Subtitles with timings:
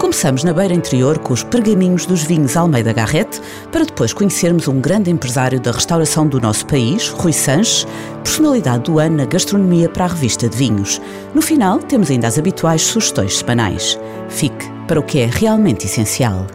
[0.00, 3.38] Começamos na beira interior com os pergaminhos dos vinhos Almeida Garrete,
[3.70, 7.86] para depois conhecermos um grande empresário da restauração do nosso país, Rui Sanches,
[8.24, 10.98] personalidade do ano na gastronomia para a revista de vinhos.
[11.34, 13.98] No final, temos ainda as habituais sugestões semanais.
[14.30, 16.46] Fique para o que é realmente essencial.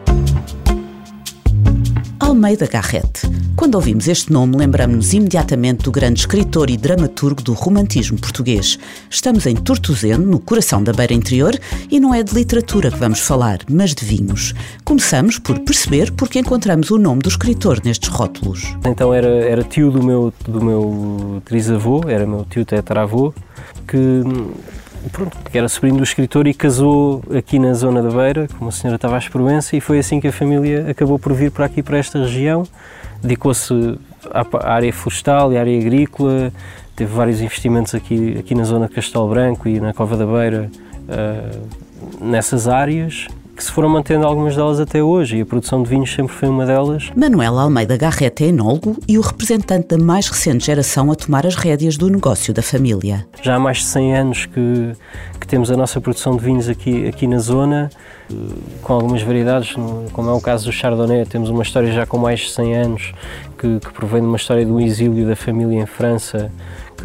[2.26, 3.22] Almeida Garrett.
[3.56, 8.80] Quando ouvimos este nome, lembramos-nos imediatamente do grande escritor e dramaturgo do romantismo português.
[9.12, 11.56] Estamos em Tortozeno, no coração da beira interior,
[11.90, 14.56] e não é de literatura que vamos falar, mas de vinhos.
[14.84, 18.76] Começamos por perceber porque encontramos o nome do escritor nestes rótulos.
[18.84, 23.36] Então era, era tio do meu, do meu trisavô, era meu tio tetravô,
[23.88, 24.24] que
[25.10, 28.72] pronto, que era sobrinho do escritor e casou aqui na zona da Beira, com uma
[28.72, 31.98] senhora Tavares Proença, e foi assim que a família acabou por vir para aqui, para
[31.98, 32.64] esta região.
[33.22, 33.98] Dedicou-se
[34.32, 36.52] à área florestal e à área agrícola,
[36.96, 40.70] teve vários investimentos aqui, aqui na zona de Castelo Branco e na Cova da Beira,
[41.10, 45.90] uh, nessas áreas que se foram mantendo algumas delas até hoje e a produção de
[45.90, 47.12] vinhos sempre foi uma delas.
[47.16, 51.56] Manuel Almeida Garreta é enólogo e o representante da mais recente geração a tomar as
[51.56, 53.26] rédeas do negócio da família.
[53.42, 54.92] Já há mais de 100 anos que,
[55.40, 57.90] que temos a nossa produção de vinhos aqui, aqui na zona,
[58.82, 59.74] com algumas variedades,
[60.12, 63.14] como é o caso do Chardonnay, temos uma história já com mais de 100 anos
[63.58, 66.52] que, que provém de uma história do exílio da família em França,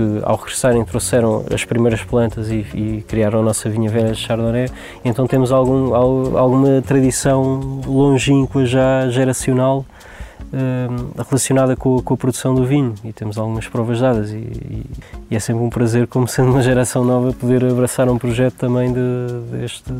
[0.01, 4.19] que ao regressarem trouxeram as primeiras plantas e, e criaram a nossa vinha velha de
[4.19, 4.69] Chardonnay.
[5.05, 9.85] Então temos algum, alguma tradição longínqua já geracional
[10.53, 14.87] uh, relacionada com, com, a produção do vinho e temos algumas provas dadas e, e,
[15.31, 18.93] e, é sempre um prazer, como sendo uma geração nova, poder abraçar um projeto também
[18.93, 19.01] de,
[19.53, 19.93] deste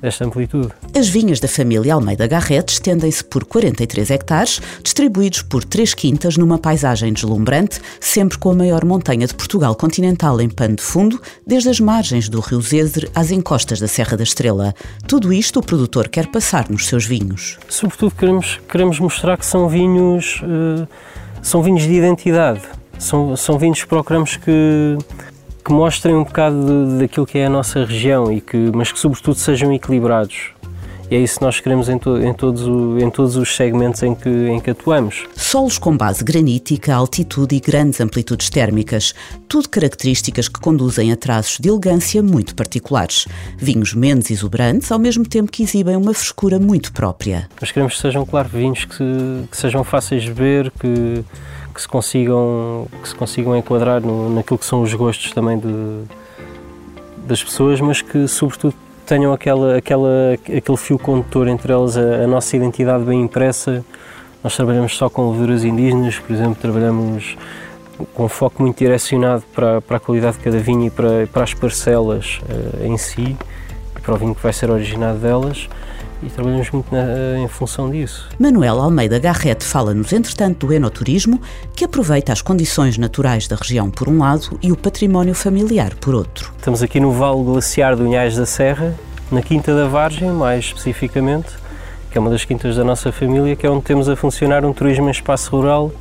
[0.00, 0.68] desta amplitude.
[0.96, 6.58] As vinhas da família Almeida Garrett estendem-se por 43 hectares, distribuídos por três quintas numa
[6.58, 11.68] paisagem deslumbrante, sempre com a maior montanha de Portugal continental em pano de fundo, desde
[11.68, 14.74] as margens do rio Zezer às encostas da Serra da Estrela.
[15.06, 17.58] Tudo isto o produtor quer passar nos seus vinhos.
[17.68, 20.86] Sobretudo queremos, queremos mostrar que são vinhos, uh,
[21.42, 22.62] são vinhos de identidade.
[22.98, 24.98] São, são vinhos que procuramos que
[25.68, 29.34] que mostrem um bocado daquilo que é a nossa região, e que, mas que sobretudo
[29.34, 30.52] sejam equilibrados.
[31.10, 32.62] E é isso que nós queremos em, to, em, todos,
[33.02, 35.26] em todos os segmentos em que, em que atuamos.
[35.36, 39.14] Solos com base granítica, altitude e grandes amplitudes térmicas,
[39.46, 43.26] tudo características que conduzem a traços de elegância muito particulares.
[43.58, 47.46] Vinhos menos exuberantes, ao mesmo tempo que exibem uma frescura muito própria.
[47.60, 49.04] Mas queremos que sejam, claro, vinhos que,
[49.50, 51.24] que sejam fáceis de beber, que
[51.78, 56.02] que se consigam, que se consigam enquadrar no, naquilo que são os gostos também de,
[57.24, 58.74] das pessoas, mas que sobretudo
[59.06, 63.84] tenham aquela, aquela, aquele fio condutor entre elas, a, a nossa identidade bem impressa.
[64.42, 67.36] Nós trabalhamos só com leveduras indígenas, por exemplo, trabalhamos
[68.12, 71.44] com um foco muito direcionado para, para a qualidade de cada vinho e para, para
[71.44, 73.36] as parcelas uh, em si,
[73.96, 75.68] e para o vinho que vai ser originado delas
[76.22, 78.28] e trabalhamos muito na, em função disso.
[78.38, 81.40] Manuel Almeida Garrete fala-nos, entretanto, do enoturismo,
[81.74, 86.14] que aproveita as condições naturais da região por um lado e o património familiar por
[86.14, 86.52] outro.
[86.56, 88.94] Estamos aqui no Vale Glaciar do Unhais da Serra,
[89.30, 91.48] na Quinta da Vargem, mais especificamente,
[92.10, 94.72] que é uma das quintas da nossa família, que é onde temos a funcionar um
[94.72, 95.92] turismo em espaço rural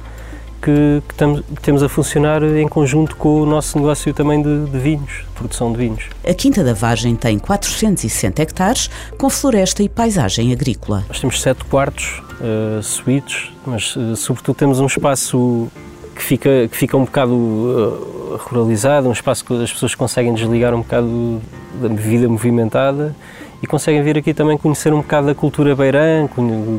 [0.62, 4.80] que, que, tam, temos a funcionar em conjunto com o nosso negócio também de, de,
[4.80, 6.06] vinhos, de produção de vinhos.
[6.28, 11.06] A Quinta da Vargem tem 460 hectares, com floresta e paisagem agrícola.
[11.08, 15.68] Nós temos sete quartos, uh, suítes, mas uh, sobretudo temos um espaço
[16.16, 20.74] que fica, que fica um bocado uh, ruralizado, um espaço que as pessoas conseguem desligar
[20.74, 21.42] um bocado
[21.82, 23.16] da vida movimentada
[23.62, 26.28] e conseguem vir aqui também conhecer um bocado da cultura beirã,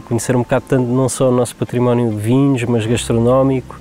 [0.06, 3.76] conhecer um bocado tanto não só o nosso património de vinhos, mas gastronómico,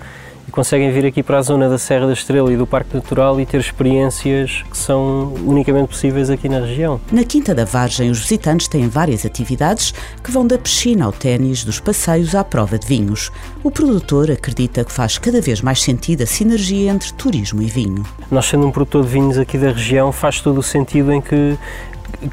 [0.47, 3.39] e conseguem vir aqui para a zona da Serra da Estrela e do Parque Natural
[3.39, 7.01] e ter experiências que são unicamente possíveis aqui na região.
[7.11, 11.65] Na Quinta da Vargem, os visitantes têm várias atividades que vão da piscina ao ténis,
[11.65, 13.29] dos passeios à prova de vinhos.
[13.61, 18.03] O produtor acredita que faz cada vez mais sentido a sinergia entre turismo e vinho.
[18.31, 21.57] Nós, sendo um produtor de vinhos aqui da região, faz todo o sentido em que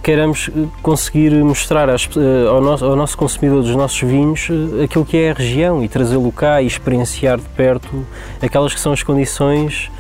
[0.02, 0.50] queremos
[0.82, 5.16] conseguir mostrar às, eh, ao, nosso, ao, nosso, consumidor dos nossos vinhos eh, aquilo que
[5.16, 8.06] é a região e trazê-lo cá e experienciar de perto
[8.40, 9.90] aquelas que são as condições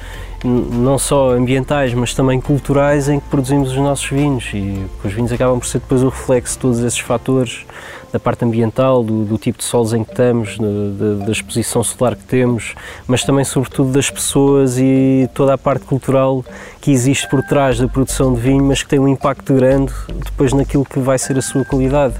[0.44, 5.32] não só ambientais, mas também culturais em que produzimos os nossos vinhos e os vinhos
[5.32, 7.64] acabam por ser depois o reflexo de todos esses fatores
[8.14, 12.14] da parte ambiental, do, do tipo de solos em que estamos, da, da, exposição solar
[12.14, 12.76] que temos,
[13.08, 16.44] mas também, sobretudo, das pessoas e toda a parte cultural
[16.80, 19.92] que existe por trás da produção de vinho, mas que tem um impacto grande
[20.24, 22.14] depois naquilo que vai ser a sua qualidade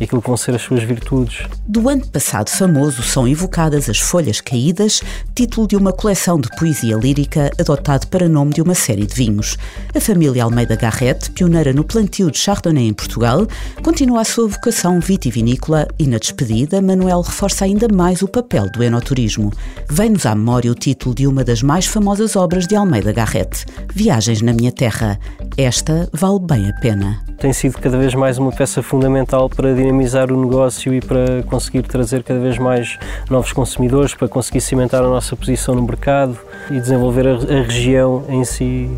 [0.00, 1.46] e aquilo que vão ser as suas virtudes.
[1.68, 5.02] Do ano passado famoso são evocadas as Folhas Caídas,
[5.34, 9.56] título de uma coleção de poesia lírica adotado para nome de uma série de vinhos.
[9.94, 13.46] A família Almeida Garrett, pioneira no plantio de Chardonnay em Portugal,
[13.82, 18.82] continua a sua vocação vitivinícola e na despedida, Manuel reforça ainda mais o papel do
[18.82, 19.50] enoturismo.
[19.88, 23.64] Vem-nos à memória o título de uma das mais famosas obras de Almeida Garrett,
[23.94, 25.18] Viagens na Minha Terra.
[25.56, 27.24] Esta vale bem a pena.
[27.38, 31.82] Tem sido cada vez mais uma peça fundamental para dinamizar o negócio e para conseguir
[31.82, 32.98] trazer cada vez mais
[33.30, 36.38] novos consumidores, para conseguir cimentar a nossa posição no mercado
[36.70, 38.90] e desenvolver a, a região em si,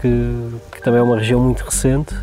[0.00, 2.14] que, que também é uma região muito recente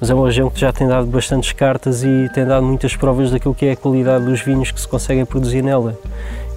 [0.00, 3.30] mas é uma região que já tem dado bastantes cartas e tem dado muitas provas
[3.30, 5.98] daquilo que é a qualidade dos vinhos que se conseguem produzir nela.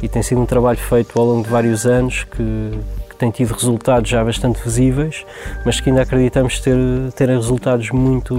[0.01, 2.79] E tem sido um trabalho feito ao longo de vários anos que,
[3.09, 5.25] que tem tido resultados já bastante visíveis,
[5.65, 6.75] mas que ainda acreditamos ter,
[7.15, 8.35] ter resultados muito,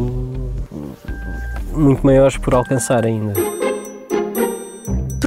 [1.72, 3.59] muito maiores por alcançar ainda.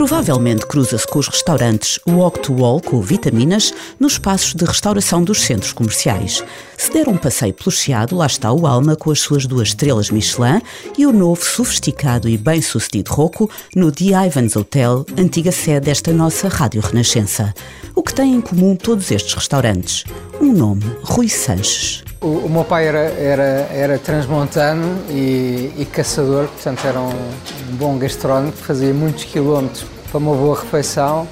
[0.04, 5.42] Provavelmente cruza-se com os restaurantes Walk to Wall com vitaminas nos espaços de restauração dos
[5.44, 6.44] centros comerciais.
[6.78, 10.10] Se der um passeio pelo Chiado, lá está o Alma com as suas duas estrelas
[10.10, 10.62] Michelin
[10.98, 16.50] e o novo, sofisticado e bem-sucedido Rocco no The Ivans Hotel, antiga sede desta nossa
[16.50, 17.54] Rádio Renascença.
[17.96, 20.04] O que têm em comum todos estes restaurantes?
[20.42, 22.04] Um nome, Rui Sanches.
[22.24, 27.76] O, o meu pai era, era, era transmontano e, e caçador, portanto era um, um
[27.76, 31.28] bom gastrónomo, fazia muitos quilómetros para uma boa refeição.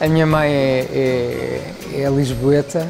[0.00, 1.62] A minha mãe é,
[1.94, 2.86] é, é lisboeta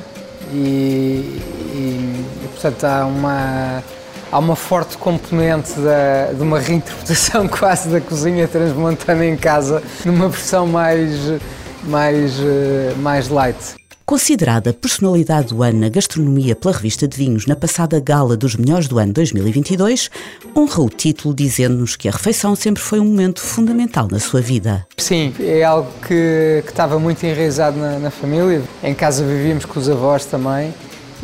[0.53, 1.41] e,
[1.73, 3.83] e, e, portanto há uma,
[4.31, 10.29] há uma forte componente da, de uma reinterpretação quase da cozinha transmontana em casa, numa
[10.29, 11.41] versão mais,
[11.85, 13.86] mais, eh, mais light.
[14.07, 18.87] Considerada personalidade do ano na gastronomia pela revista de vinhos na passada gala dos melhores
[18.87, 20.09] do ano 2022,
[20.57, 24.87] honra o título dizendo-nos que a refeição sempre foi um momento fundamental na sua vida.
[24.97, 28.63] Sim, é algo que, que estava muito enraizado na, na, família.
[28.81, 30.73] Em casa vivíamos com os avós também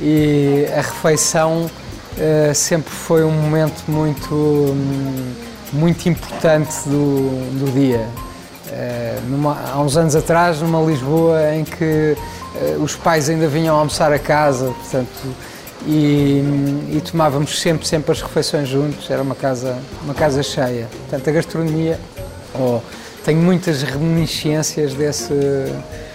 [0.01, 1.71] e a refeição
[2.17, 4.75] uh, sempre foi um momento muito,
[5.73, 8.09] muito importante do, do dia.
[8.67, 12.17] Uh, numa, há uns anos atrás, numa Lisboa em que
[12.81, 15.35] os pais ainda vinham almoçar a casa, portanto,
[15.87, 16.41] e,
[16.97, 20.87] e, tomávamos sempre, sempre as refeições juntos, era uma casa, uma casa cheia.
[21.09, 21.99] Portanto, a gastronomia,
[22.55, 22.81] oh,
[23.25, 25.35] tenho muitas reminiscências desse,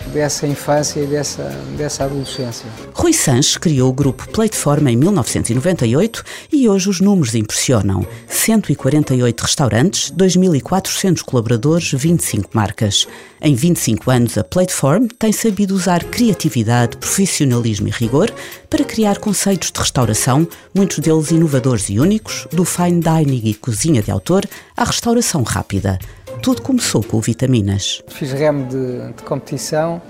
[0.07, 1.43] dessa infância e dessa,
[1.77, 2.65] dessa adolescência.
[2.93, 8.05] Rui Sanches criou o grupo Plateforma em 1998 e hoje os números impressionam.
[8.27, 13.07] 148 restaurantes, 2.400 colaboradores, 25 marcas.
[13.41, 18.33] Em 25 anos, a Plateform tem sabido usar criatividade, profissionalismo e rigor
[18.69, 24.01] para criar conceitos de restauração, muitos deles inovadores e únicos, do fine dining e cozinha
[24.01, 24.45] de autor
[24.75, 25.99] à restauração rápida.
[26.41, 28.01] Tudo começou com vitaminas.
[28.07, 30.01] Fiz remo de, de competição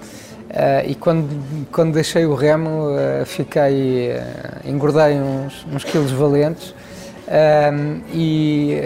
[0.49, 1.27] uh, e quando,
[1.71, 6.73] quando deixei o remo uh, fiquei, uh, engordei uns, uns quilos valentes
[8.13, 8.77] e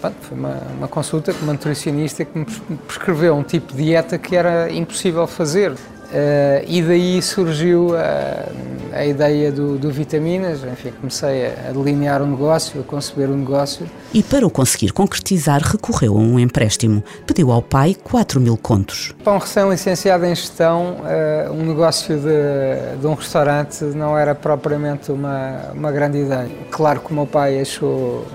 [0.00, 2.44] pronto, foi uma, uma, consulta com uma nutricionista que me
[2.88, 5.72] prescreveu um tipo de dieta que era impossível fazer.
[6.08, 8.48] Uh, e daí surgiu a,
[8.96, 13.34] a ideia do, do, Vitaminas, enfim, comecei a delinear o um negócio, a conceber o
[13.34, 13.86] um negócio.
[14.14, 17.04] E para o conseguir concretizar, recorreu a um empréstimo.
[17.26, 19.14] Pediu ao pai 4 mil contos.
[19.22, 25.12] Para um recém-licenciado em gestão, uh, um negócio de, de, um restaurante não era propriamente
[25.12, 26.48] uma, uma grande ideia.
[26.70, 28.26] Claro que o meu pai achou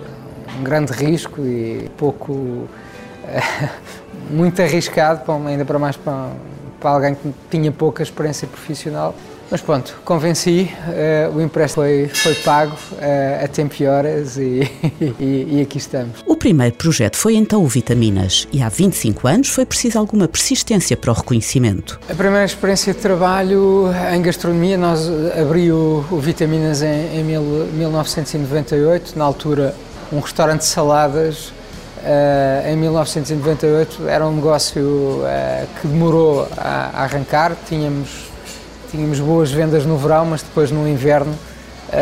[0.60, 2.70] um grande risco e pouco, uh,
[4.30, 6.30] muito arriscado, ainda para mais para
[6.84, 9.16] para alguém que tinha pouca experiência profissional.
[9.50, 14.70] Mas pronto, convenci, uh, o empréstimo foi, foi pago uh, a tempo e horas e,
[15.20, 16.24] e, e, aqui estamos.
[16.26, 20.98] O primeiro projeto foi então o Vitaminas e há 25 anos foi preciso alguma persistência
[20.98, 22.00] para o reconhecimento.
[22.10, 25.08] A primeira experiência de trabalho em gastronomia, nós
[25.40, 29.76] abriu o Vitaminas em, em mil, 1998, na altura
[30.12, 31.54] um restaurante de saladas
[32.04, 38.30] Uh, em 1998 era um negócio uh, que demorou a, a, arrancar, tínhamos,
[38.92, 41.96] tínhamos boas vendas no verão, mas depois no inverno uh,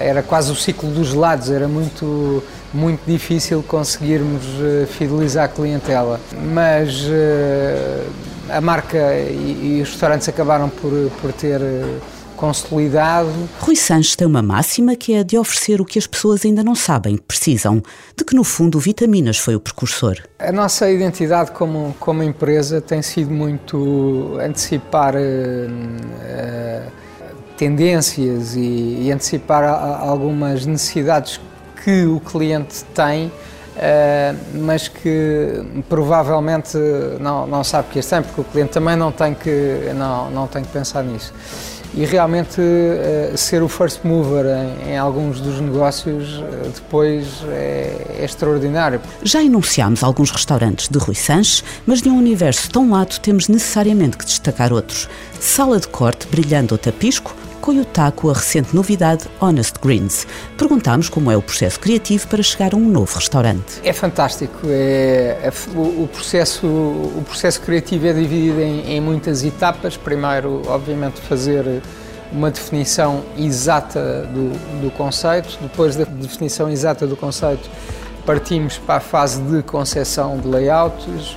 [0.00, 4.44] era quase o ciclo dos gelados, era muito, muito difícil conseguirmos
[4.90, 6.20] fidelizar a clientela.
[6.52, 7.04] Mas
[8.48, 11.60] a marca e, e, os restaurantes acabaram por, por ter
[12.44, 13.30] consolidado.
[13.60, 16.74] Rui Sanches tem uma máxima que é de oferecer o que as pessoas ainda não
[16.74, 17.82] sabem que precisam,
[18.14, 20.18] de que no fundo Vitaminas foi o precursor.
[20.38, 26.90] A nossa identidade como, como empresa tem sido muito antecipar uh, uh,
[27.56, 31.40] tendências e, e antecipar a, a algumas necessidades
[31.82, 33.32] que o cliente tem
[33.74, 36.78] Uh, mas que provavelmente
[37.18, 40.46] não, não sabe que este tem, porque o cliente também não tem que, não, não
[40.46, 41.34] tem que pensar nisso.
[41.96, 44.46] E realmente uh, ser o first mover
[44.86, 46.42] em, alguns dos negócios uh,
[46.74, 49.00] depois é, é, extraordinário.
[49.22, 54.18] Já enunciámos alguns restaurantes de Rui Sanches, mas de um universo tão lato temos necessariamente
[54.18, 55.08] que destacar outros.
[55.38, 57.34] Sala de corte brilhando o tapisco,
[57.64, 60.26] com o taco a recente novidade Honest Greens.
[60.58, 63.80] Perguntámos como é o processo criativo para chegar a um novo restaurante.
[63.82, 64.66] É fantástico.
[64.66, 69.96] É, é o, processo, o processo criativo é dividido em, em muitas etapas.
[69.96, 71.82] Primeiro, obviamente, fazer
[72.30, 75.56] uma definição exata do, do conceito.
[75.62, 77.70] Depois da definição exata do conceito,
[78.26, 81.34] partimos para a fase de concepção de layouts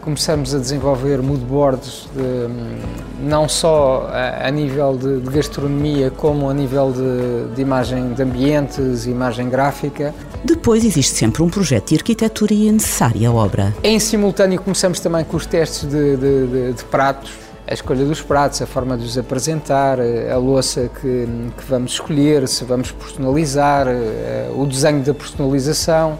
[0.00, 2.78] começamos a desenvolver moodboards de, hum,
[3.20, 8.22] não só a, a nível de, de, gastronomia como a nível de, de, imagem de
[8.22, 10.14] ambientes, imagem gráfica.
[10.44, 13.74] Depois existe sempre um projeto de arquitetura e é necessária a obra.
[13.82, 17.32] Em simultâneo começamos também com os testes de, pratos,
[17.66, 21.92] a escolha dos pratos, a forma de os apresentar, eh, a louça que, que vamos
[21.92, 26.18] escolher, se vamos personalizar, eh, o desenho da personalização.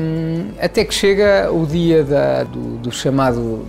[0.00, 3.66] Hum, até que chega o dia da, do, do, chamado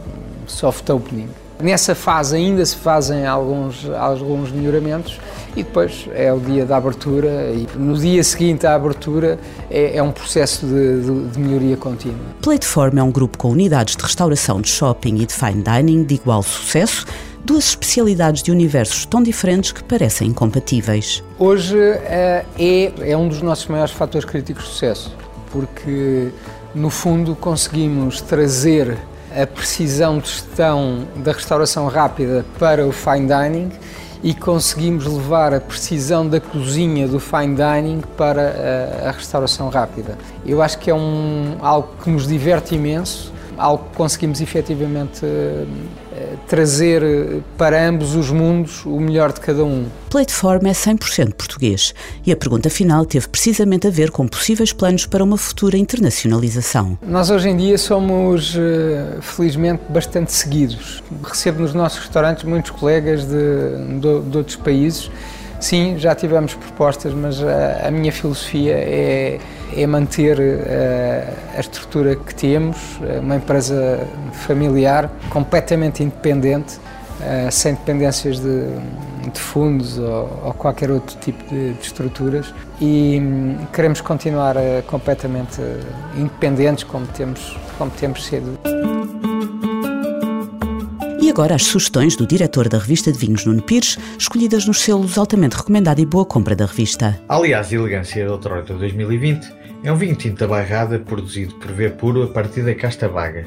[0.48, 1.28] soft opening.
[1.62, 5.20] Nessa fase ainda se fazem alguns, alguns melhoramentos
[5.56, 9.38] e depois é o dia da abertura e no dia seguinte à abertura
[9.70, 12.18] é, é um processo de, de, de, melhoria contínua.
[12.42, 16.16] Plateform é um grupo com unidades de restauração de shopping e de fine dining de
[16.16, 17.06] igual sucesso,
[17.46, 21.24] duas especialidades de universos tão diferentes que parecem incompatíveis.
[21.38, 25.16] Hoje é, é, é um dos nossos maiores fatores críticos de sucesso
[25.52, 26.30] porque
[26.74, 28.98] no fundo conseguimos trazer
[29.36, 33.72] a precisão de gestão da restauração rápida para o fine dining
[34.24, 40.18] e conseguimos levar a precisão da cozinha do fine dining para a, a restauração rápida.
[40.46, 45.26] Eu acho que é um, algo que nos diverte imenso, algo que conseguimos efetivamente
[46.48, 49.86] trazer para ambos os mundos o melhor de cada um.
[50.10, 51.94] Plateform é 100% português
[52.26, 56.98] e a pergunta final teve precisamente a ver com possíveis planos para uma futura internacionalização.
[57.02, 61.02] Nós hoje em dia somos, eh, felizmente, bastante seguidos.
[61.24, 65.10] Recebo nos nossos restaurantes muitos colegas de, de, de outros países.
[65.60, 69.40] Sim, já tivemos propostas, mas a, a minha filosofia é
[69.76, 74.06] é manter uh, a estrutura que temos, eh, uma empresa
[74.46, 78.66] familiar, completamente independente, uh, sem dependências de,
[79.32, 84.84] de fundos ou, ou, qualquer outro tipo de, de estruturas e um, queremos continuar uh,
[84.88, 85.62] completamente
[86.18, 88.60] independentes como temos, como temos sido.
[91.22, 95.18] E agora as sugestões do diretor da revista de vinhos Nuno Pires, escolhidas nos selos
[95.20, 97.22] altamente recomendado e boa compra da revista.
[97.30, 102.24] Aliás, Elegância da Outrora 2020 é um vinho tinto da bairrada produzido por ver puro
[102.24, 103.46] a partir da casta vaga.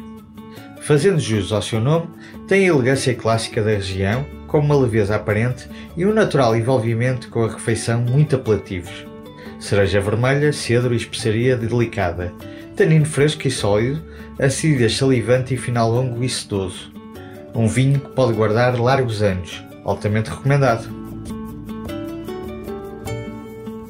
[0.80, 2.08] Fazendo jus ao seu nome,
[2.46, 7.44] tem a elegância clássica da região, com uma leveza aparente e um natural envolvimento com
[7.44, 9.06] a refeição muito apelativos.
[9.58, 12.32] Cereja vermelha, cedro e especiaria delicada,
[12.76, 14.02] tanino fresco e sólido,
[14.38, 16.92] acidez salivante e final longo e sedoso.
[17.54, 20.93] Um vinho que pode guardar largos anos, altamente recomendado.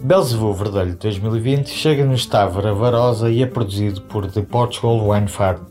[0.04, 5.62] Belzebu Verdelho 2020 chega no Estávora Varosa e é produzido por The Portugal Wine Farm.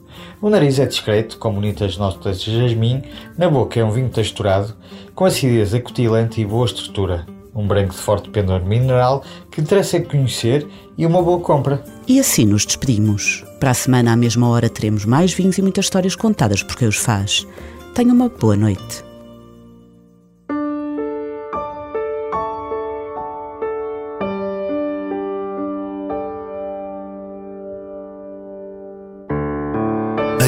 [0.41, 3.03] O nariz é discreto, com bonitas notas de jasmim,
[3.37, 4.73] na boca é um vinho texturado,
[5.13, 7.27] com acidez acutilante e boa estrutura.
[7.53, 11.83] Um branco de forte pendor mineral que interessa conhecer e uma boa compra.
[12.07, 13.45] E assim nos despedimos.
[13.59, 16.87] Para a semana, à mesma hora, teremos mais vinhos e muitas histórias contadas por quem
[16.87, 17.45] os faz.
[17.93, 19.12] Tenha uma boa noite.